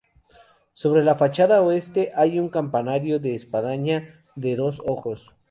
Sobre 0.73 1.03
la 1.03 1.13
fachada 1.13 1.61
oeste 1.61 2.11
hay 2.15 2.39
un 2.39 2.49
campanario 2.49 3.19
de 3.19 3.35
espadaña 3.35 4.25
de 4.35 4.55
dos 4.55 4.81
ojos. 4.83 5.29